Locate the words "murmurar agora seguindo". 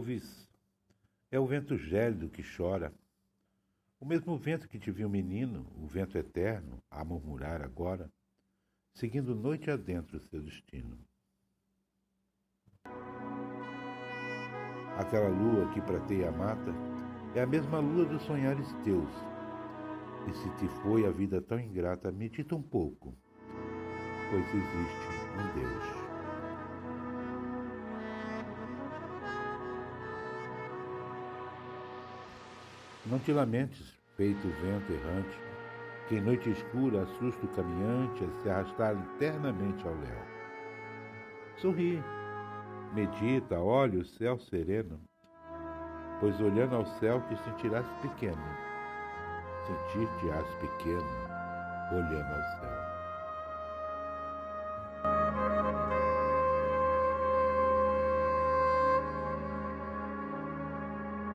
7.04-9.34